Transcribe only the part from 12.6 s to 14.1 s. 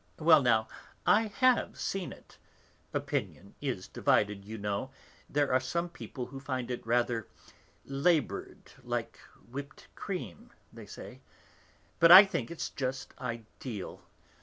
just ideal.